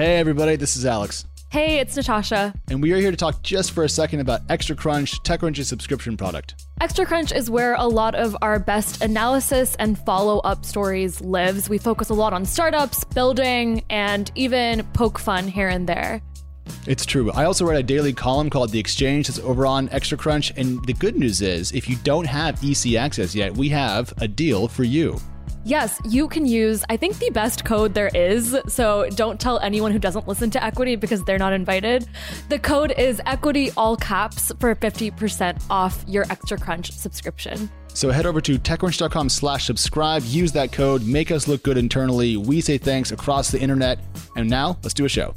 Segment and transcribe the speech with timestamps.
[0.00, 1.26] Hey, everybody, this is Alex.
[1.50, 2.54] Hey, it's Natasha.
[2.70, 6.16] And we are here to talk just for a second about Extra Crunch, TechCrunch's subscription
[6.16, 6.64] product.
[6.80, 11.68] Extra Crunch is where a lot of our best analysis and follow up stories lives.
[11.68, 16.22] We focus a lot on startups, building, and even poke fun here and there.
[16.86, 17.30] It's true.
[17.32, 20.50] I also write a daily column called The Exchange that's over on Extra Crunch.
[20.56, 24.26] And the good news is, if you don't have EC access yet, we have a
[24.26, 25.20] deal for you.
[25.64, 28.56] Yes, you can use, I think, the best code there is.
[28.66, 32.08] So don't tell anyone who doesn't listen to Equity because they're not invited.
[32.48, 37.70] The code is Equity all caps for 50% off your Extra Crunch subscription.
[37.92, 42.36] So head over to techcrunch.com slash subscribe, use that code, make us look good internally.
[42.36, 43.98] We say thanks across the internet.
[44.36, 45.34] And now let's do a show.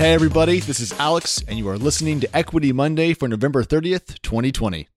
[0.00, 4.18] Hey, everybody, this is Alex, and you are listening to Equity Monday for November 30th,
[4.22, 4.88] 2020.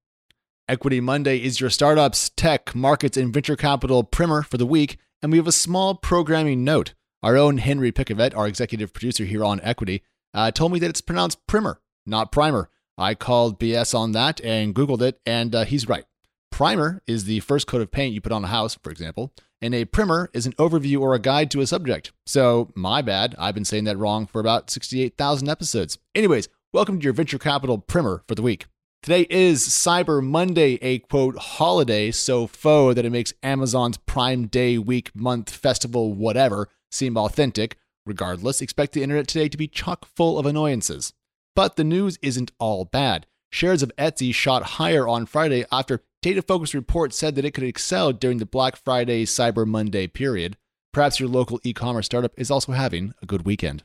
[0.69, 5.29] Equity Monday is your startups, tech, markets, and venture capital primer for the week, and
[5.29, 6.93] we have a small programming note.
[7.21, 11.01] Our own Henry Pickavet, our executive producer here on Equity, uh, told me that it's
[11.01, 12.69] pronounced primer, not primer.
[12.97, 16.05] I called BS on that and Googled it, and uh, he's right.
[16.53, 19.73] Primer is the first coat of paint you put on a house, for example, and
[19.73, 22.11] a primer is an overview or a guide to a subject.
[22.27, 25.97] So, my bad, I've been saying that wrong for about 68,000 episodes.
[26.13, 28.67] Anyways, welcome to your venture capital primer for the week.
[29.01, 34.77] Today is Cyber Monday, a quote holiday so faux that it makes Amazon's Prime Day,
[34.77, 37.77] week, month, festival, whatever seem authentic.
[38.05, 41.13] Regardless, expect the internet today to be chock full of annoyances.
[41.55, 43.25] But the news isn't all bad.
[43.51, 47.65] Shares of Etsy shot higher on Friday after Data Focus Report said that it could
[47.65, 50.55] excel during the Black Friday Cyber Monday period.
[50.93, 53.83] Perhaps your local e commerce startup is also having a good weekend.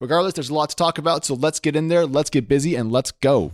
[0.00, 2.74] Regardless, there's a lot to talk about, so let's get in there, let's get busy,
[2.74, 3.52] and let's go.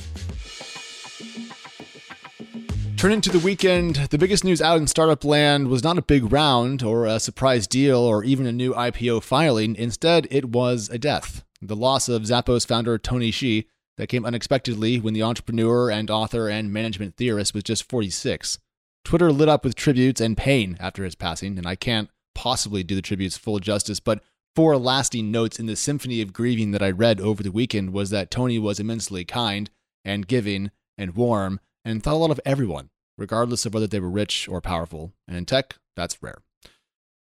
[2.96, 6.32] Turning to the weekend, the biggest news out in startup land was not a big
[6.32, 9.76] round or a surprise deal or even a new IPO filing.
[9.76, 11.44] Instead, it was a death.
[11.60, 13.66] The loss of Zappos founder Tony Hsieh
[13.96, 18.58] that came unexpectedly when the entrepreneur and author and management theorist was just 46.
[19.04, 22.94] Twitter lit up with tributes and pain after his passing, and I can't possibly do
[22.94, 24.22] the tributes full justice, but
[24.54, 28.10] four lasting notes in the symphony of grieving that I read over the weekend was
[28.10, 29.70] that Tony was immensely kind
[30.04, 34.10] and giving and warm and thought a lot of everyone, regardless of whether they were
[34.10, 35.12] rich or powerful.
[35.26, 36.38] And in tech, that's rare.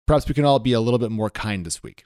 [0.06, 2.06] Perhaps we can all be a little bit more kind this week.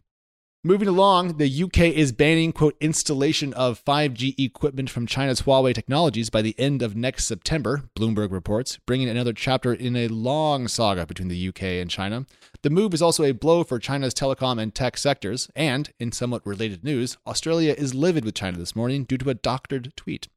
[0.63, 6.29] Moving along, the UK is banning, quote, installation of 5G equipment from China's Huawei Technologies
[6.29, 11.07] by the end of next September, Bloomberg reports, bringing another chapter in a long saga
[11.07, 12.27] between the UK and China.
[12.61, 16.45] The move is also a blow for China's telecom and tech sectors, and, in somewhat
[16.45, 20.27] related news, Australia is livid with China this morning due to a doctored tweet.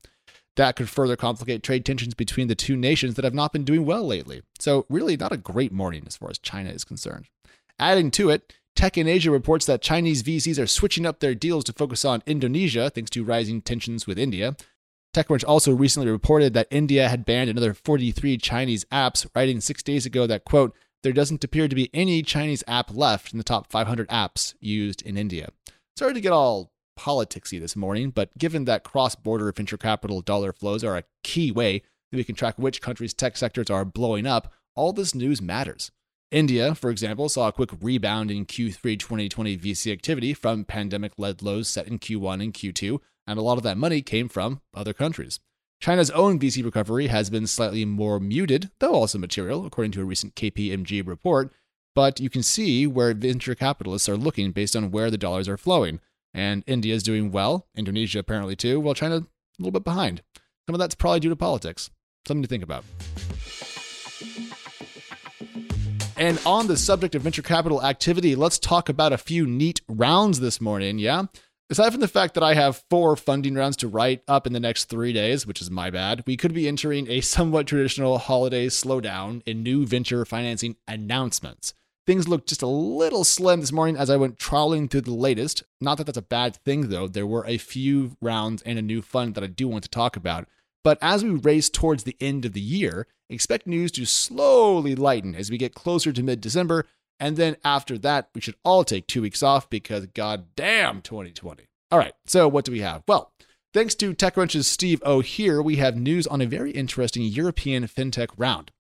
[0.56, 3.84] That could further complicate trade tensions between the two nations that have not been doing
[3.84, 4.41] well lately.
[4.58, 7.26] So, really, not a great morning as far as China is concerned.
[7.78, 11.64] Adding to it, Tech in Asia reports that Chinese VCs are switching up their deals
[11.64, 14.56] to focus on Indonesia thanks to rising tensions with India.
[15.14, 20.04] TechCrunch also recently reported that India had banned another 43 Chinese apps, writing six days
[20.04, 20.74] ago that, quote,
[21.04, 25.02] there doesn't appear to be any Chinese app left in the top 500 apps used
[25.02, 25.50] in India.
[25.96, 30.82] Sorry to get all politicsy this morning, but given that cross-border venture capital dollar flows
[30.82, 34.52] are a key way that we can track which countries' tech sectors are blowing up,
[34.74, 35.92] all this news matters.
[36.34, 41.43] India, for example, saw a quick rebound in Q3 2020 VC activity from pandemic led
[41.43, 44.93] lows set in Q1 and Q2, and a lot of that money came from other
[44.93, 45.39] countries.
[45.81, 50.05] China's own VC recovery has been slightly more muted, though also material, according to a
[50.05, 51.53] recent KPMG report.
[51.95, 55.56] But you can see where venture capitalists are looking based on where the dollars are
[55.56, 56.01] flowing.
[56.34, 59.27] And India is doing well, Indonesia apparently too, while China a
[59.61, 60.21] little bit behind.
[60.66, 61.91] Some of that's probably due to politics.
[62.27, 62.84] Something to think about.
[66.16, 70.38] And on the subject of venture capital activity, let's talk about a few neat rounds
[70.38, 71.25] this morning, yeah?
[71.70, 74.60] Aside from the fact that I have four funding rounds to write up in the
[74.60, 78.66] next three days, which is my bad, we could be entering a somewhat traditional holiday
[78.66, 81.74] slowdown in new venture financing announcements.
[82.06, 85.65] Things looked just a little slim this morning as I went trawling through the latest.
[85.80, 87.09] Not that that's a bad thing, though.
[87.09, 90.15] There were a few rounds and a new fund that I do want to talk
[90.16, 90.47] about.
[90.84, 95.34] But as we race towards the end of the year, expect news to slowly lighten
[95.34, 96.86] as we get closer to mid December.
[97.21, 101.65] And then after that, we should all take two weeks off because goddamn 2020.
[101.91, 103.03] All right, so what do we have?
[103.06, 103.32] Well,
[103.72, 108.72] thanks to TechCrunch's Steve O'Hear, we have news on a very interesting European fintech round.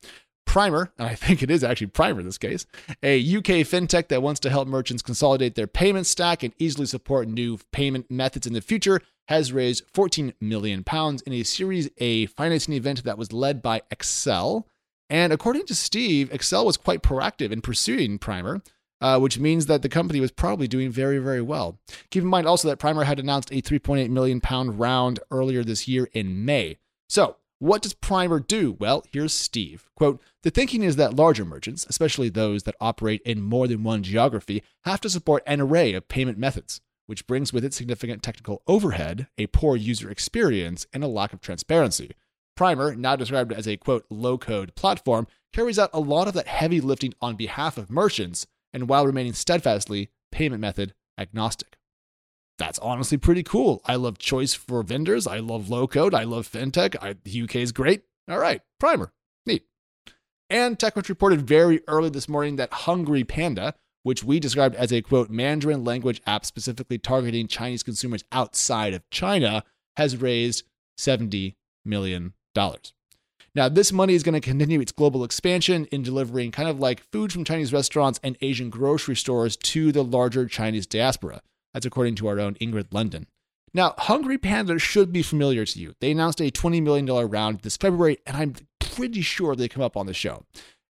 [0.46, 2.66] Primer, and I think it is actually Primer in this case,
[3.02, 7.28] a UK fintech that wants to help merchants consolidate their payment stack and easily support
[7.28, 12.26] new payment methods in the future, has raised 14 million pounds in a Series A
[12.26, 14.64] financing event that was led by Accel.
[15.08, 18.62] And according to Steve, Accel was quite proactive in pursuing Primer,
[19.00, 21.78] uh, which means that the company was probably doing very, very well.
[22.10, 25.88] Keep in mind also that Primer had announced a 3.8 million pound round earlier this
[25.88, 26.78] year in May.
[27.08, 28.76] So, what does Primer do?
[28.78, 29.88] Well, here's Steve.
[29.96, 34.02] Quote The thinking is that larger merchants, especially those that operate in more than one
[34.02, 38.62] geography, have to support an array of payment methods, which brings with it significant technical
[38.66, 42.12] overhead, a poor user experience, and a lack of transparency.
[42.56, 46.46] Primer, now described as a quote low code platform, carries out a lot of that
[46.46, 51.76] heavy lifting on behalf of merchants and while remaining steadfastly payment method agnostic.
[52.58, 53.82] That's honestly pretty cool.
[53.84, 55.26] I love choice for vendors.
[55.26, 56.14] I love low code.
[56.14, 56.96] I love fintech.
[57.02, 58.02] I, the UK is great.
[58.28, 59.12] All right, Primer.
[59.44, 59.64] Neat.
[60.48, 63.74] And TechCrunch reported very early this morning that Hungry Panda,
[64.04, 69.08] which we described as a quote Mandarin language app specifically targeting Chinese consumers outside of
[69.10, 69.64] China,
[69.96, 70.64] has raised
[70.96, 72.34] $70 million.
[73.56, 77.10] Now, this money is going to continue its global expansion in delivering kind of like
[77.12, 81.40] food from Chinese restaurants and Asian grocery stores to the larger Chinese diaspora.
[81.72, 83.26] That's according to our own Ingrid Lunden.
[83.72, 85.94] Now, Hungry Panda should be familiar to you.
[86.00, 89.96] They announced a $20 million round this February, and I'm pretty sure they come up
[89.96, 90.44] on the show.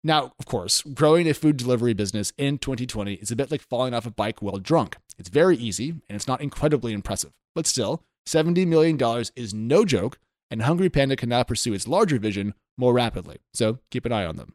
[0.07, 3.95] Now, of course, growing a food delivery business in 2020 is a bit like falling
[3.95, 4.99] off a bike while drunk.
[5.19, 7.33] It's very easy and it's not incredibly impressive.
[7.55, 8.99] But still, $70 million
[9.35, 10.19] is no joke,
[10.51, 13.39] and Hungry Panda can now pursue its larger vision more rapidly.
[13.55, 14.53] So keep an eye on them.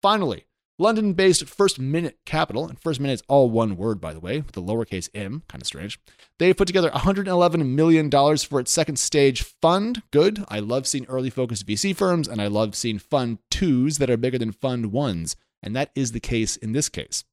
[0.00, 0.46] Finally,
[0.80, 4.40] London based First Minute Capital, and First Minute is all one word, by the way,
[4.40, 5.98] with the lowercase m, kind of strange.
[6.38, 8.08] They put together $111 million
[8.38, 10.02] for its second stage fund.
[10.12, 10.44] Good.
[10.48, 14.16] I love seeing early focused VC firms, and I love seeing fund twos that are
[14.16, 15.34] bigger than fund ones.
[15.64, 17.24] And that is the case in this case.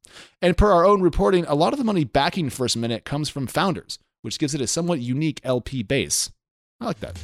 [0.42, 3.46] And per our own reporting, a lot of the money backing First Minute comes from
[3.46, 6.32] founders, which gives it a somewhat unique LP base.
[6.82, 7.20] I like that.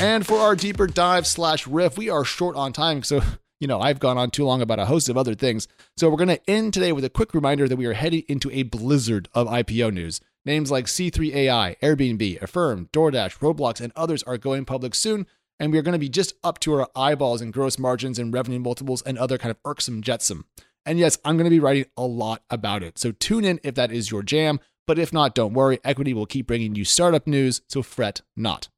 [0.00, 3.02] And for our deeper dive slash riff, we are short on time.
[3.02, 3.20] So,
[3.58, 5.66] you know, I've gone on too long about a host of other things.
[5.96, 8.48] So, we're going to end today with a quick reminder that we are heading into
[8.52, 10.20] a blizzard of IPO news.
[10.44, 15.26] Names like C3AI, Airbnb, Affirm, DoorDash, Roblox, and others are going public soon.
[15.58, 18.32] And we are going to be just up to our eyeballs in gross margins and
[18.32, 20.44] revenue multiples and other kind of irksome jetsam.
[20.86, 22.98] And yes, I'm going to be writing a lot about it.
[22.98, 24.60] So tune in if that is your jam.
[24.86, 25.80] But if not, don't worry.
[25.82, 28.68] Equity will keep bringing you startup news, so fret not.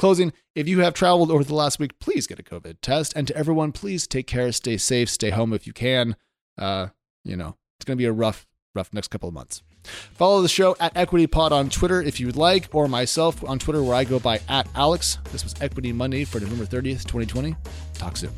[0.00, 3.12] Closing, if you have traveled over the last week, please get a COVID test.
[3.14, 6.16] And to everyone, please take care, stay safe, stay home if you can.
[6.56, 6.86] Uh,
[7.22, 9.62] you know, it's going to be a rough, rough next couple of months.
[9.84, 13.58] Follow the show at Equity Pod on Twitter if you would like, or myself on
[13.58, 15.18] Twitter where I go by at Alex.
[15.32, 17.54] This was Equity Monday for November 30th, 2020.
[17.92, 18.32] Talk soon.